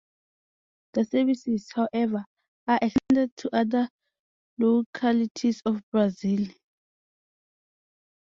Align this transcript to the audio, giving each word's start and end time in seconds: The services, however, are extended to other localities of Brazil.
The 0.93 1.05
services, 1.05 1.69
however, 1.75 2.25
are 2.67 2.79
extended 2.81 3.37
to 3.37 3.55
other 3.55 3.87
localities 4.57 5.61
of 5.63 5.79
Brazil. 5.91 6.47